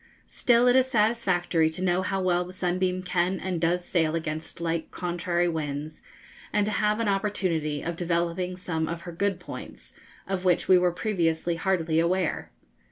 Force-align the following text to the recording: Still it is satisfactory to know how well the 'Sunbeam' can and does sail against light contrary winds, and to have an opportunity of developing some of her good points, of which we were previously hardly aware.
Still 0.25 0.67
it 0.67 0.75
is 0.75 0.87
satisfactory 0.89 1.69
to 1.69 1.83
know 1.83 2.01
how 2.01 2.19
well 2.19 2.43
the 2.43 2.53
'Sunbeam' 2.53 3.03
can 3.03 3.39
and 3.39 3.61
does 3.61 3.85
sail 3.85 4.15
against 4.15 4.59
light 4.59 4.89
contrary 4.89 5.47
winds, 5.47 6.01
and 6.51 6.65
to 6.65 6.71
have 6.71 6.99
an 6.99 7.07
opportunity 7.07 7.83
of 7.83 7.97
developing 7.97 8.55
some 8.57 8.87
of 8.87 9.01
her 9.01 9.11
good 9.11 9.39
points, 9.39 9.93
of 10.27 10.43
which 10.43 10.67
we 10.67 10.79
were 10.79 10.91
previously 10.91 11.53
hardly 11.55 11.99
aware. 11.99 12.49